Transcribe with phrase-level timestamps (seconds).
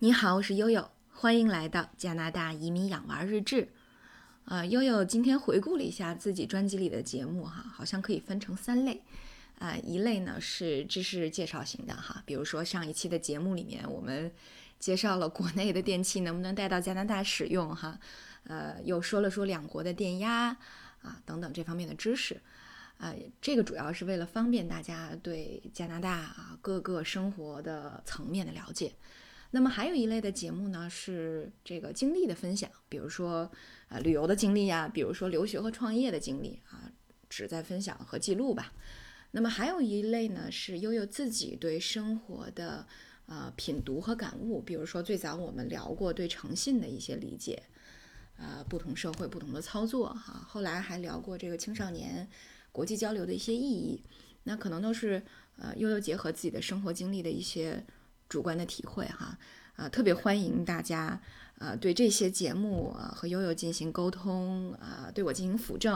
[0.00, 3.68] 你好，我是悠悠，欢迎来到加拿大移民养娃日志。
[4.44, 9.02] 呃，悠悠今天回顾了一下自己专辑里的节目，哈，好像可以分成三类。
[9.58, 14.32] 啊，一类呢是知识介绍型的，哈，比如说上一期的节目里面，我们
[14.78, 17.98] 介绍了国内的电器能不能带到加拿大使用，哈，
[18.44, 20.56] 呃，又说了说两国的电压
[21.02, 22.40] 啊等等这方面的知识。
[22.98, 28.94] 啊，这个主要是为了方便大家对加拿大啊各个生活的层面的了解。
[29.50, 33.50] 那么还有一类的节目呢，是这个经历的分享，比如说
[33.88, 36.92] 呃旅游的经历呀，比如说留学和创业的经历啊，
[37.30, 38.74] 旨在分享和记录吧。
[39.30, 42.86] 那么还有一类呢，是悠悠自己对生活的
[43.24, 47.62] 呃品读和感悟，比如说最早我们聊过对诚信的一些理解，
[48.36, 52.28] 呃不同社会不同的操作哈，后来还聊过这个青少年
[52.70, 54.02] 国际交流的一些意义，
[54.44, 55.22] 那可能都是
[55.56, 57.82] 呃悠悠结合自己的生活经历的一些。
[58.28, 59.38] 主观的体会哈，
[59.76, 61.18] 啊，特别欢迎大家，
[61.58, 65.94] 呃，对这些节目啊和悠悠进行沟通啊，对我进行辅正，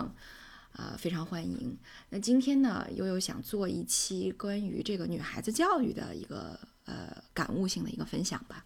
[0.73, 1.77] 啊，非常欢迎。
[2.09, 8.64] 那今天呢，悠悠想做一期关于这个女孩子教育的一个呃感悟性的一个分享吧。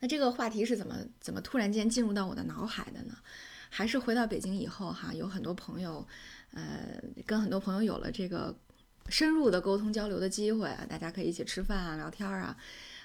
[0.00, 3.16] 那这个话题是怎么怎么突然间进入到我的脑海的呢？
[3.70, 6.04] 还是回到北京以后哈，有很多朋友，
[6.52, 8.52] 呃，跟很多朋友有了这个。
[9.08, 12.56] 深入的沟通交流的机会啊，大家可以一起吃饭啊、聊天啊，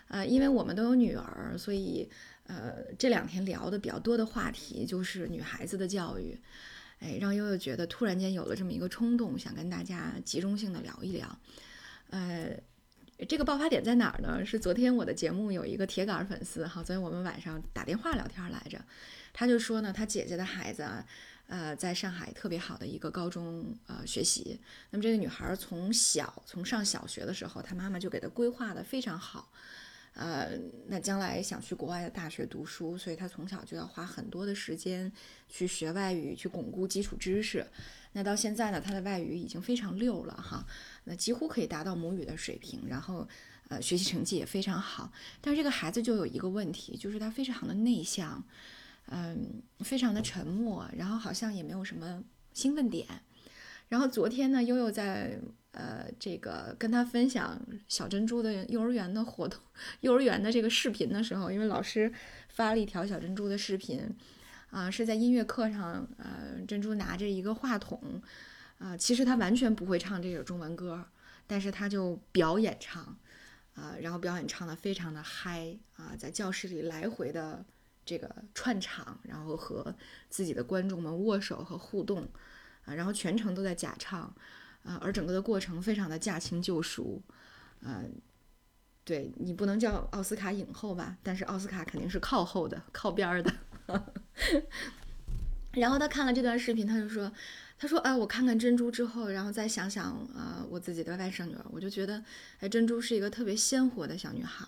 [0.07, 2.09] 呃，因为我们都有女儿，所以
[2.45, 6.39] 呃这两天聊的比较多的话题就是女孩子的教育，
[6.99, 11.39] 哎，让悠悠觉得突然间有了这么一个冲动，想跟大家集中性的聊一聊。
[12.09, 12.51] 呃，
[13.27, 14.45] 这个爆发点在哪儿呢？
[14.45, 18.79] 是昨天我的节目有一个铁杆粉丝哈，昨天我们晚上打电话聊天来着，
[19.33, 20.83] 他就说呢，他姐姐的孩子。
[20.83, 21.05] 啊。
[21.47, 24.59] 呃，在上海特别好的一个高中呃学习，
[24.89, 29.49] 那么这个女孩从小从上小学的时候，她妈妈就给她规划的非常好，
[30.13, 35.09] 呃，那将来想去国外的大学读书，所以她从小就要花很多的时间
[35.47, 37.65] 去学外语，去巩固基础知识。
[38.11, 40.65] 那到现在呢，她的外语已经非常溜了哈，
[41.05, 43.25] 那几乎可以达到母语的水平，然后
[43.69, 45.09] 呃学习成绩也非常好。
[45.39, 48.43] 但是这个孩子就有一个问题，就是他非常的内向。
[49.09, 52.23] 嗯，非常的沉默，然后好像也没有什么
[52.53, 53.07] 兴奋点。
[53.89, 55.39] 然后昨天呢，悠悠在
[55.71, 57.57] 呃这个跟他分享
[57.87, 59.57] 小珍珠的幼儿园的活动，
[60.01, 62.11] 幼儿园的这个视频的时候，因为老师
[62.49, 64.13] 发了一条小珍珠的视频，
[64.71, 68.21] 啊，是在音乐课上，呃，珍珠拿着一个话筒，
[68.77, 71.05] 啊，其实他完全不会唱这首中文歌，
[71.47, 73.17] 但是他就表演唱，
[73.73, 77.63] 啊，然后表演唱的非常的嗨，啊，在教室里来回的。
[78.07, 79.93] 这个串场，然后和
[80.29, 82.25] 自己的观众们握手和互动，
[82.85, 84.21] 啊，然后全程都在假唱，
[84.83, 87.21] 啊，而整个的过程非常的驾轻就熟，
[87.83, 88.01] 啊，
[89.03, 93.53] 对你不能叫奥斯卡影后吧，但是奥斯卡肯定是靠后的，靠边儿的。
[95.73, 97.31] 然后他看了这段视频，他就说，
[97.77, 102.23] 他说，哎，我看看珍珠之后，然后再想想啊，我自己的外甥女儿，我就觉得，
[102.61, 104.65] 哎，珍珠是一个特别鲜活的小女孩。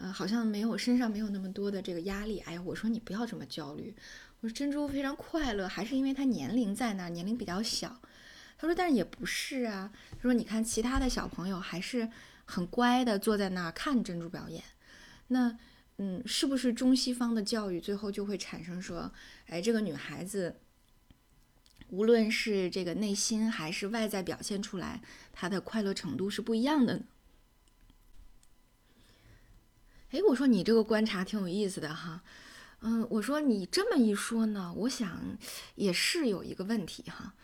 [0.00, 2.38] 呃，好像没有身上没有那么多的这个压力。
[2.46, 3.92] 哎呀，我说你不要这么焦虑。
[4.40, 8.00] 我说珍珠非常快乐，还是因为她年龄在那儿，年龄比较小。
[8.56, 9.92] 他说，但是也不是啊。
[10.12, 12.08] 他说，你看其他的小朋友还是
[12.44, 14.62] 很乖的，坐在那儿看珍珠表演。
[15.26, 15.58] 那，
[15.96, 19.12] 嗯，是不是中西方的教育最后就会产生说，
[19.46, 20.54] 哎，这个女孩子，
[21.88, 27.02] 无论是这个内心还是外在表现出来，她的快乐程度是不一样的呢？
[30.10, 32.22] 哎，我说你这个观察挺有意思的哈，
[32.80, 35.20] 嗯，我说你这么一说呢，我想
[35.74, 37.34] 也是有一个问题哈，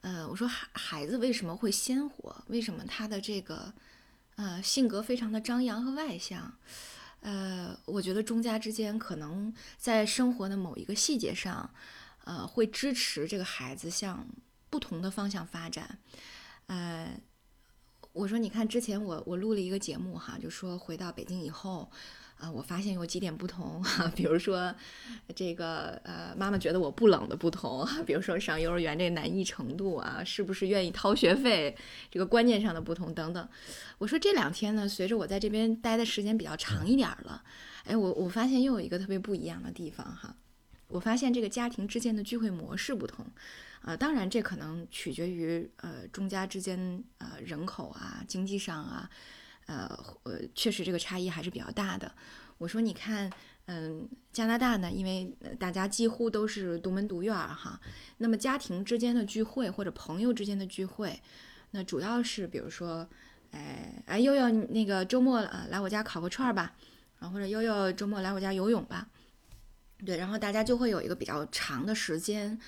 [0.00, 2.42] 呃，我说孩孩子为什么会鲜活？
[2.48, 3.74] 为什么他的这个
[4.36, 6.56] 呃性格非常的张扬和外向？
[7.20, 11.68] 呃，我觉得中家之间可能在生活的某一个细节上，
[12.24, 14.26] 呃，会支持这个孩子向
[14.70, 15.98] 不同的方向发展，
[16.68, 17.20] 呃。
[18.14, 21.90] 我说，你看，之前我我录了一个节目哈，就说回到北京以后，
[22.38, 24.72] 啊，我发现有几点不同哈， 比如说
[25.34, 31.76] 这个呃，妈妈觉得我不冷的不同，比如说上幼儿园这个难易程度啊，是不是愿意掏学费，
[32.08, 33.48] 这个观念上的不同等等。
[33.98, 37.42] 我说这两天呢，随着我在这边待的时间比较长一点了，
[37.82, 40.36] 哎，我我发现又有一个特别不一样的地方哈，
[40.86, 43.26] 我发现这个家庭之间的聚会模式不同。
[43.84, 49.10] 啊，当然，这可能取决于呃中家之间呃人口啊、经济上啊，
[49.66, 49.86] 呃
[50.22, 52.10] 呃，确实这个差异还是比较大的。
[52.56, 53.30] 我说，你看，
[53.66, 57.78] 嗯，加拿大呢，因为大家几乎都是独门独院儿哈，
[58.18, 61.20] 那么家庭之间的聚会或者朋友之间的聚会，
[61.72, 63.06] 那主要是比如说，
[63.50, 66.74] 哎哎，悠悠那个周末啊来我家烤个串儿吧。
[67.20, 69.08] 啊，或者悠悠周末来我家游泳吧。
[70.04, 72.58] 对，然后大家就会有一个比较长的时间，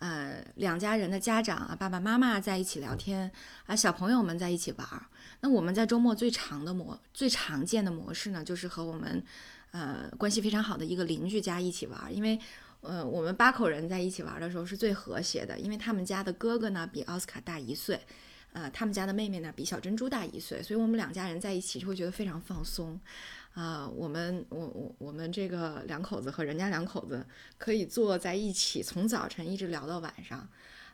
[0.00, 3.30] 呃，两家人的家长啊，爸爸妈妈在一起聊天
[3.66, 5.04] 啊，小朋友们在一起玩儿。
[5.42, 9.22] 那我们在周末最长的模、最常见的模式呢，就是和我们
[9.72, 12.38] 呃关系非常好的一个邻居家一起玩儿，因为
[12.80, 18.00] 呃我们八口人在一起玩儿的时候是最和谐的，因为他们家的哥哥呢比奥斯卡大一岁，
[18.52, 22.98] 呃，他们家的妹妹呢比小珍珠大一岁，所以我们两家人在一起就会觉得非常放松。
[23.54, 27.26] 啊，我们我我我们这个两口子和人家两口子
[27.58, 30.48] 可以坐在一起，从早晨一直聊到晚上，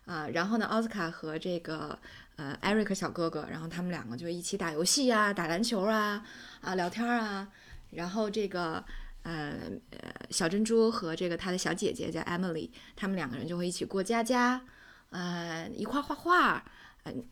[0.07, 1.99] 啊，然后呢，奥斯卡和这个
[2.37, 6.25] 呃艾瑞克小哥哥，然后他们两个就一起打游戏呀，打篮球啊，
[6.63, 7.47] 啊聊天啊，
[7.91, 8.83] 然后这个
[9.23, 9.59] 呃
[9.91, 14.63] 呃小珍珠和这个她的小姐姐叫 Emily，他们两个人就会一起过家家，
[15.11, 16.65] 呃一块画画。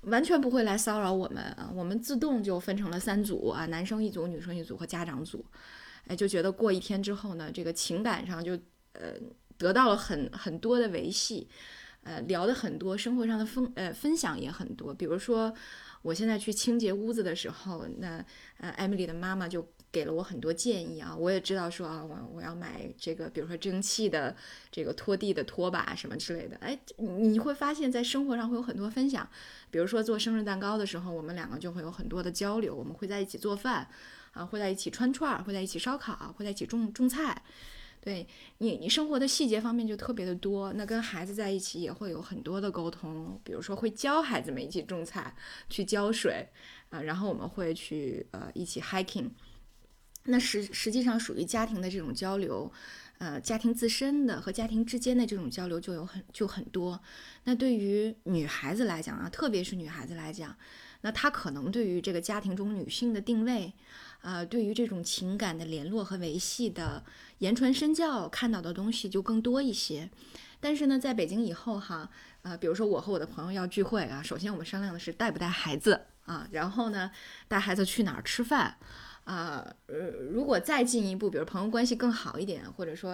[0.02, 1.70] 完全不会来骚扰我们啊！
[1.74, 5.44] 我们自动就分成了三组啊，男生一组，女生一组和家长组。
[6.06, 8.52] 哎，就觉得过一天之后呢，这个情感上就
[8.92, 9.14] 呃
[9.56, 11.48] 得到了很很多的维系，
[12.02, 14.92] 呃聊的很多，生活上的分呃分享也很多。
[14.92, 15.54] 比如说，
[16.02, 18.24] 我现在去清洁屋子的时候，那
[18.58, 19.66] 呃艾米丽的妈妈就。
[19.94, 24.34] 给了我很多建议啊，我也知道说啊，我我要买这个，比如说蒸汽的
[24.72, 26.56] 这个拖地的拖把什么之类的。
[26.56, 29.28] 哎，你会发现在生活上会有很多分享，
[29.70, 33.88] 比如说做生日蛋糕的时候，我们两个就会有很多的交流，我们会在一起做饭
[34.32, 37.40] 啊，会在一起串串儿，会在一起烧烤，会在一起种种菜。
[38.00, 38.26] 对
[38.58, 40.70] 你，你生活的细节方面就特别的多。
[40.74, 45.34] 那跟孩子在一起也会有很多的沟通，比如说会教孩子们一起种菜，
[45.70, 46.46] 去浇水
[46.90, 49.30] 啊，然后我们会去呃一起 hiking。
[50.24, 52.72] 那实实际上属于家庭的这种交流，
[53.18, 56.98] 呃，家庭自身的和家庭之间的这种交流就有很就很多。
[57.44, 60.56] 那对于女孩子来讲啊，特别是女孩子来讲，
[61.02, 63.74] 那她可能对于这个家庭中女性的定位，
[64.22, 67.04] 呃，对于这种情感的联络和维系的
[67.38, 70.08] 言传身教看到的东西就更多一些。
[70.58, 72.08] 但是呢，在北京以后哈，
[72.40, 77.10] 呃，比如说我和我的朋友要聚会啊，首先我们商量的是带不带孩子啊，然后呢，
[77.46, 78.78] 带孩子去哪儿吃饭。
[79.24, 79.96] 啊，呃，
[80.30, 83.12] 如果再进一步，比如朋友关系更好一点，或者说，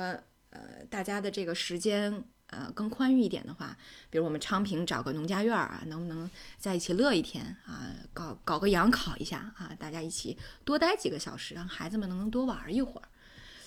[0.50, 3.76] 呃，大家的这个时间，呃，更宽裕一点的话，
[4.10, 6.28] 比如我们昌平找个农家院儿啊，能不能
[6.58, 7.94] 在一起乐一天啊？
[8.12, 13.08] 搞搞个羊烤一下啊，大家一起多待几个小时，让孩子们能多玩一会儿。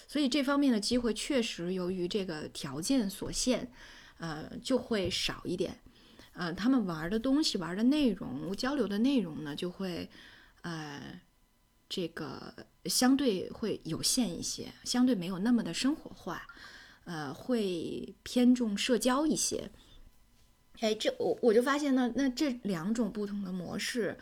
[0.06, 3.72] 所以这方面的机会确实由于这个条件所限，
[4.18, 5.80] 呃，就会少一点。
[6.34, 10.10] 呃，他们玩的东西、玩的内容、交流的内容呢，就会，
[10.64, 11.22] 呃。
[11.90, 12.54] 这个
[12.86, 16.48] 相对会有限一些，相对没有那么的生活化，
[17.04, 19.70] 呃，会偏重社交一些。
[20.80, 24.18] 哎，这我我就发现呢，那这两种不同的模式，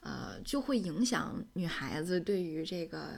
[0.00, 3.10] 呃，就会影响女孩子对于这个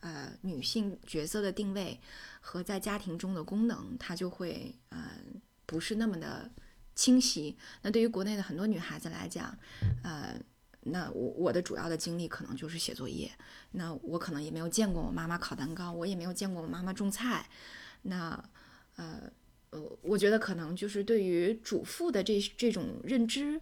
[0.00, 2.00] 呃女性角色的定位
[2.40, 5.12] 和在家庭中的功能，它就会呃
[5.66, 6.50] 不是那么的
[6.96, 7.56] 清晰。
[7.82, 9.56] 那对于国内的很多女孩子来讲，
[10.02, 10.34] 呃。
[10.84, 13.30] 那我我的主要的经历可能就是写作业，
[13.70, 17.48] 那我可能也没有见过我妈妈烤蛋糕，我也没有见过我妈妈种菜，
[18.02, 18.30] 那
[18.96, 19.30] 呃
[19.70, 23.60] 呃，我觉得可能就是对于主妇的这这种认知，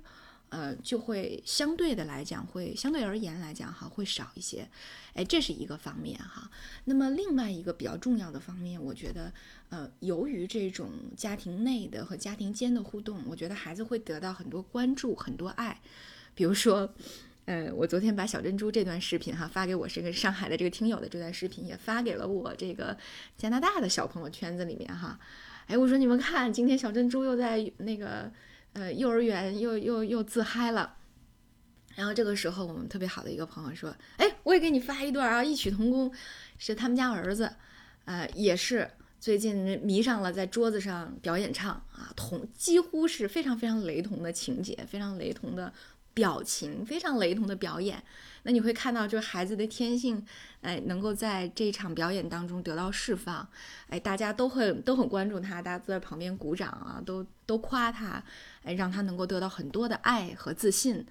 [0.48, 4.68] 呃，就会相对的来讲，会相对而言来讲哈，会少一些，
[5.12, 6.50] 哎，这是一个方面哈。
[6.86, 9.32] 那么另外一个比较重要的方面，我觉得，
[9.68, 15.80] 呃，由于这种家庭内的和家庭间的互动，我觉得孩子会得到很多关注，很多爱。
[16.34, 16.92] 比如说，
[17.46, 22.96] 呃，我昨天把小珍珠这段视频哈发给我这个上海的这个听友的这段视频也发给了我这个
[23.36, 25.18] 加拿大的小朋友圈子里面哈，
[25.66, 28.30] 哎，我说你们看，今天小珍珠又在那个
[28.74, 30.96] 呃幼儿园又又又自嗨了，
[31.96, 36.12] 然后这个时候我们特别好的一个朋友说，哎，我也给你发一段啊，异曲同工，
[36.56, 37.52] 是他们家儿子，
[38.04, 45.72] 呃，也是最近迷上了在桌子上表演唱啊，同几乎是非常非常雷同的情节，非常雷同的。
[46.20, 48.02] 表情非常雷同的表演，
[48.42, 50.22] 那你会看到，就是孩子的天性，
[50.60, 53.48] 哎，能够在这场表演当中得到释放，
[53.88, 58.22] 哎，大家都很都很关注他，大家都在旁边鼓掌啊，都都夸他，
[58.64, 61.06] 哎，让他能够得到很多的爱和自信，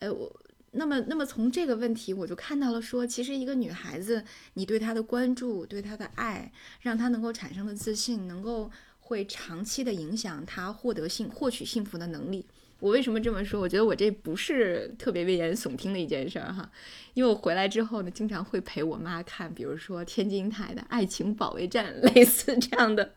[0.00, 0.30] 哎，我
[0.72, 8.70] 那么那么从这个问题，我就看到了说，其实一个女孩子，你对她的关注，对她的爱，让她能够产生的自信，能够
[9.00, 12.44] 会长期的影响她获得幸获取幸福的能力。
[12.80, 13.60] 我为什么这么说？
[13.60, 16.70] 我觉得我这不是特别危言耸听的一件事儿哈，
[17.14, 23.14] 因为我回来之后呢，经常会陪我妈看，比如说天津台的《爱情保卫战》 类似这样的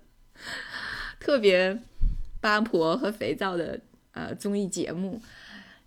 [1.20, 1.80] 特别
[2.40, 3.80] 八婆和肥皂的
[4.14, 5.22] 呃综艺节目。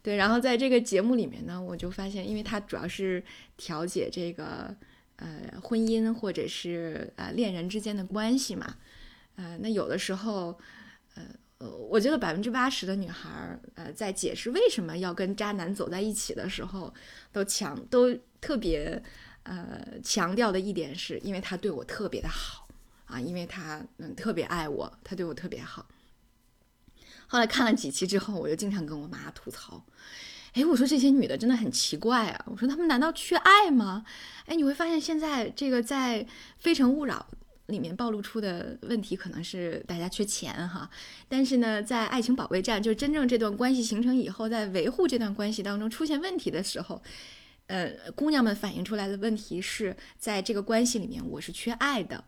[0.03, 3.25] 对，然后在这个节目里面呢，我就发现，因为它主要是
[3.57, 4.73] 调解这个
[5.17, 8.77] 呃婚姻或者是呃恋人之间的关系嘛，
[9.37, 10.59] 呃，那有的时候，
[11.15, 11.23] 呃
[11.59, 16.93] 呃，我觉得百分之八十的女孩儿，呃，在解释为什么要跟渣男走在一起的时候，
[17.33, 19.03] 都强都特别
[19.45, 22.69] 呃强调的一点是，因为他对我特别的好
[23.07, 25.87] 啊，因为他嗯特别爱我，他对我特别好。
[27.27, 29.85] 后来看了几期之后，我就经常跟我妈吐槽。
[30.53, 32.45] 哎，我说这些女的真的很奇怪啊！
[32.47, 34.05] 我说她们难道缺爱吗？
[34.47, 36.23] 哎，你会发现现在这个在
[36.59, 37.27] 《非诚勿扰》
[37.67, 40.89] 里面暴露出的问题，可能是大家缺钱哈。
[41.29, 47.03] 但是呢，在《爱情保卫战》就是真正这段关系形成以后，在维护这段关系当中出现问题的时候，
[47.67, 52.25] 呃，姑娘们反映出来的问题是在这个关系里面我是缺爱的。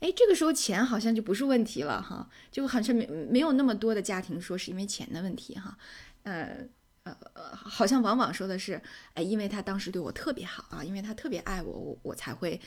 [0.00, 5.76] 哎，这个时候钱好像就不是问题了哈，就好像没没有那么多的家庭说是因为钱的问题哈，
[6.24, 6.68] 呃。
[7.04, 8.78] 呃，好像往往说的是，
[9.14, 12.60] 哎，因为他当时对我特别好啊，因为他特别爱我，我我才会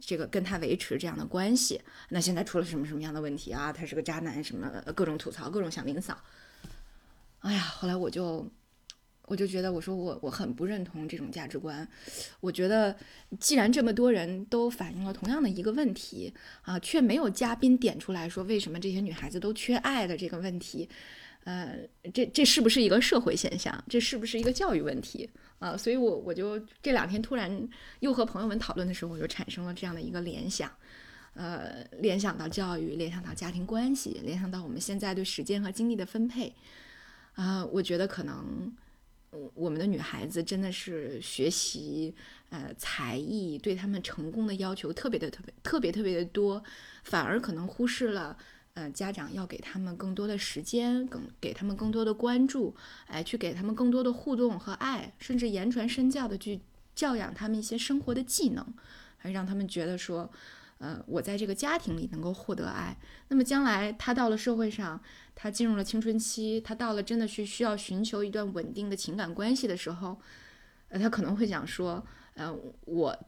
[0.00, 1.80] 这个跟他维持这样的关系。
[2.08, 3.72] 那现在出了什么什么样的问题啊？
[3.72, 6.16] 他是个渣男，什么各种吐槽，各种想领扫。
[7.40, 8.50] 哎呀，后来我就
[9.26, 11.86] 我就觉得，我说我我很不认同这种价值观。
[12.40, 12.96] 我觉得
[13.38, 20.88] 既然这么多人都反映了同样的一个问题啊，却没有嘉宾点出来说为什么这些女孩子都缺爱的这个问题。
[21.44, 21.78] 呃，
[22.12, 23.82] 这这是不是一个社会现象？
[23.88, 25.30] 这是不是一个教育问题
[25.60, 25.74] 啊？
[25.74, 27.66] 所以，我我就这两天突然
[28.00, 30.70] 又和朋友们讨论的时候，我就产生了这样的一个联想，
[31.32, 36.54] 呃，联想到教育，联想到家庭关系，联想到我们现在对时间和精力的分配，
[37.32, 38.70] 啊，我觉得可能
[39.54, 42.14] 我们的女孩子真的是学习
[42.50, 46.62] 呃才艺，对他们成功的要求特别的特别特别特别的多，
[47.04, 48.36] 反而可能忽视了。
[48.78, 52.76] 嗯，家长要给他们更多的时间，更给他们更多的关注，
[53.08, 56.60] 哎，去给他们更多的互动和爱，甚至言传身教的去
[56.94, 58.64] 教养他们一些生活的技能，
[59.16, 60.30] 还让他们觉得说，
[60.78, 62.96] 呃，我在这个家庭里能够获得爱。
[63.26, 65.00] 那么将来他到了社会上，
[65.34, 70.20] 他进入了青春期，他到了真的去需要寻求一段稳定的情感关系的时候，
[70.90, 73.18] 呃，他可能会想说，呃，我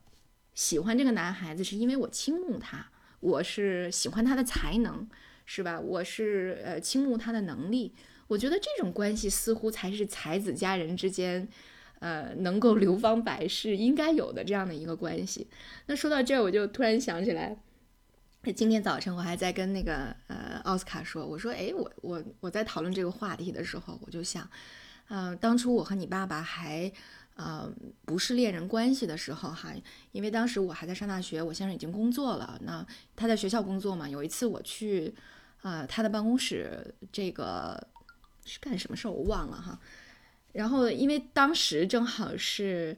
[0.54, 2.86] 喜欢这个男孩子是因为我倾慕他，
[3.18, 5.08] 我是喜欢他的才能。
[5.52, 5.80] 是吧？
[5.80, 7.92] 我是呃倾慕他的能力，
[8.28, 11.48] 我觉得这种关系似乎才是才子佳人之间，
[11.98, 15.48] 呃，能够流芳百世应该有的这样的一个关系。
[15.86, 17.56] 那说到这儿，我就突然想起来，
[18.54, 24.48] 今天早晨我还在跟那个呃奥斯卡说，我说，哎，我我我在讨论这个话题的时候，我就想，
[25.08, 26.92] 嗯，当初我和你爸爸还
[27.34, 27.68] 呃
[28.04, 29.74] 不是恋人关系的时候哈，
[30.12, 35.12] 因为当时我还在上大学，我先生已经工作了，那他在学校工作嘛，有一次我去。
[35.62, 37.86] 啊，他的办公室这个
[38.44, 39.78] 是干什么事儿我忘了哈。
[40.52, 42.96] 然后因为当时正好是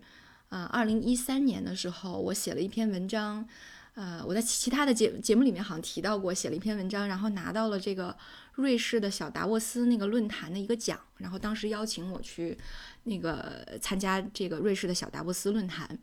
[0.49, 3.47] 啊，二零一三年的时候，我写了一篇文章，
[3.95, 8.17] 呃，我在其他的节节目里面好像提到过，写了一篇文章，然后拿到了这个
[8.55, 12.57] 瑞士的小达沃斯那个论坛的一个奖，然后当时邀请我去
[13.03, 15.99] 那个参加这个瑞士的小达沃斯论坛，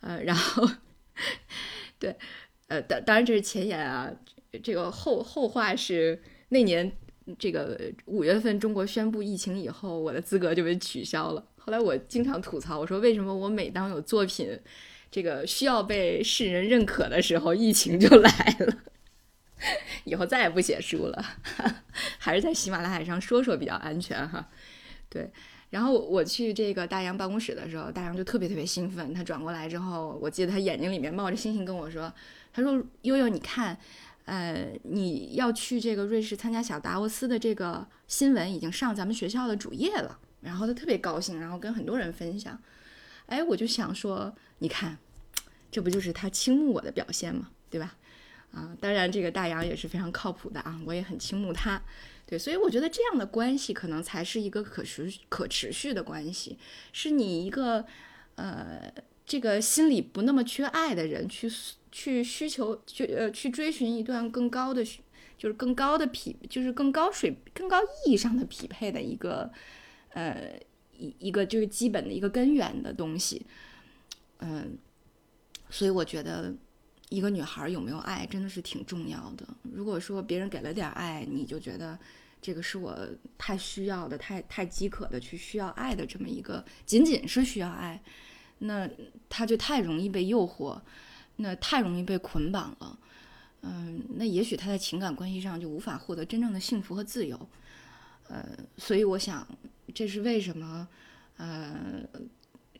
[0.00, 0.68] 呃，然后
[2.00, 2.18] 对，
[2.68, 4.10] 呃，当当然这是前言啊。
[4.62, 6.90] 这个后后话是那年
[7.38, 11.44] 这个五月份，中国宣布疫情以后，我的资格就被取消了。
[11.56, 14.58] 后来我经常吐槽，我说为什么我每当有作品
[15.10, 18.78] 这个需要被世人认可的时候，疫情就来了。
[20.04, 21.24] 以后再也不写书了，
[22.18, 24.48] 还是在喜马拉雅上说说比较安全哈。
[25.08, 25.30] 对，
[25.70, 29.14] 然后我去这个大洋办公室的时候，大洋就特别特别兴奋。
[29.14, 32.12] 他转过来之后，我记得他眼睛里面冒着星星跟我说
[32.52, 33.78] ：“他说悠悠，你看。”
[34.24, 42.58] 呃，你要去这个瑞士参加小达沃斯的这个新闻已经上咱们学校的主页了，然后他特别高兴，然后跟很多人分享。
[43.26, 44.98] 哎，我就想说，你看，
[45.70, 47.50] 这不就是他倾慕我的表现吗？
[47.70, 47.96] 对吧？
[48.52, 51.80] 啊，当然这个大洋也是非常靠谱的啊，我也很倾慕他。
[52.26, 56.58] 对，所以我觉得这样的关系可能才是一个可持可持续的关系，
[56.92, 57.84] 是你一个
[58.36, 58.92] 呃
[59.32, 61.50] 这个心里不那么缺爱的人去。
[61.94, 64.82] 去需求，去呃，去追寻一段更高的，
[65.36, 69.52] 就是更高的匹，就是更高水、更高意义上的匹配的一个，
[70.14, 70.58] 呃，
[70.96, 73.44] 一一个就是基本的一个根源的东西，
[74.38, 74.78] 嗯，
[75.68, 76.54] 所以我觉得
[77.10, 79.46] 一个女孩有没有爱真的是挺重要的。
[79.62, 81.98] 如果说别人给了点爱，你就觉得
[82.40, 82.98] 这个是我
[83.36, 88.02] 太需要的、太太饥渴的去需要爱的这么一个，仅仅是需要爱，
[88.62, 88.88] 那
[89.28, 90.80] 他就太容易被诱惑。
[91.36, 92.96] 那太容易被捆绑了，
[93.62, 97.48] 嗯，那也许他在情感关系上就无法获得真正的幸福和自由，
[98.28, 99.44] 呃，所以我想，
[99.94, 100.86] 这是为什么，
[101.38, 101.74] 呃，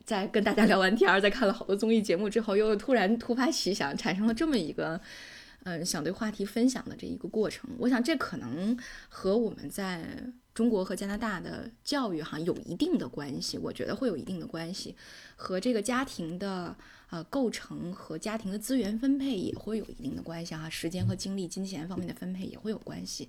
[0.05, 5.01] 在跟大家聊完天儿，在看了好多综艺节目之后，又突然突发奇想，产生了这么一个，
[5.65, 7.71] 嗯，想对话题分享的这一个过程。
[7.79, 8.77] 我想这可能
[9.09, 10.05] 和我们在
[10.55, 14.97] 中国和加拿大的教育哈有一定的关系，我觉得会有一定的关系，
[15.37, 16.77] 和这个家庭的
[17.11, 23.29] 呃构成和家庭的资源分配也会有一定的关系哈，时间和精力、金钱方面的分配也会有关系。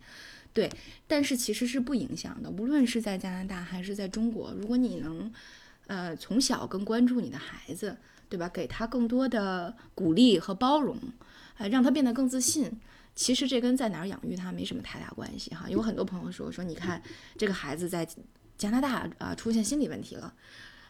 [0.51, 0.69] 对，
[1.07, 2.49] 但是其实是不影响的。
[2.49, 5.31] 无论是在加拿大还是在中国，如果你能，
[5.87, 7.97] 呃，从小更关注你的孩子，
[8.33, 8.49] 对吧？
[8.49, 10.97] 给他更多的鼓励和包容，
[11.59, 12.81] 呃，让他变得更自信。
[13.13, 15.69] 其实这跟在哪儿养育他没什么太大关系哈。
[15.69, 16.99] 有很多朋友说说，你看
[17.37, 18.03] 这个孩子在
[18.57, 20.33] 加拿大啊出现心理问题了，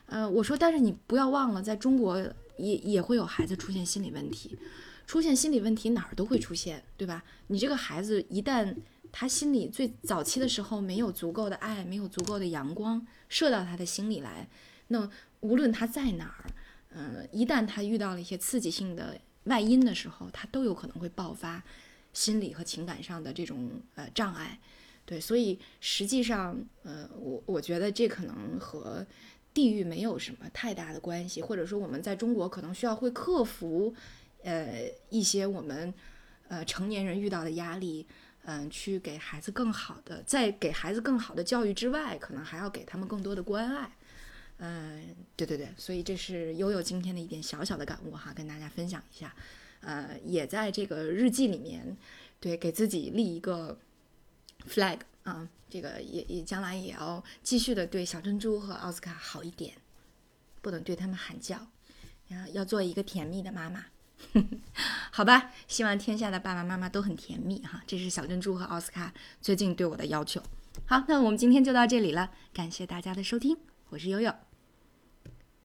[0.05, 2.17] 呃，我说，但是你不要忘了，在中国
[2.55, 4.57] 也也会有孩子出现心理问题，
[5.05, 7.25] 出现心理问题哪儿都会出现，对吧？
[7.47, 8.73] 你这个孩子一旦
[9.11, 14.47] 他心里最早期的时候没有足够的爱，没有足够的阳光射到他的心里来，
[14.87, 15.09] 那
[15.41, 16.45] 无论他在哪儿，
[16.95, 21.63] 嗯，一旦他遇到了一些刺激性的外因的时候，他都有可能会爆发
[22.13, 24.59] 心理和情感上的这种呃障碍。
[25.05, 29.05] 对，所以实际上，呃，我我觉得这可能和
[29.53, 33.93] 地域没有什么太大的关系，或者说我们在中国可能需要会克服
[34.43, 35.93] 呃一些我们
[36.47, 38.05] 呃成年人遇到的压力。
[38.45, 43.89] 嗯，去给孩子更好的，在给孩子更好的教育之外，可能还要给他们更多的关爱。
[44.57, 49.35] 嗯，对对对，所以这是悠悠今天的一点小小的感悟哈，跟大家分享一下。
[49.81, 51.97] 呃，也在这个日记里面，
[52.39, 53.77] 对，给自己立一个
[54.65, 59.73] flag 啊，这个也也将来也要继续的对小珍珠和奥斯卡好一点，
[60.61, 61.67] 不能对他们喊叫，
[62.29, 63.85] 要要做一个甜蜜的妈妈。
[65.11, 70.41] 好吧，希望天下的爸爸妈妈都很甜蜜哈，这是小珍珠和奥斯卡最近对我的要求。
[70.85, 73.57] 好，那我们今天就到这里了，感谢大家的收听，
[73.93, 74.33] 我是悠悠。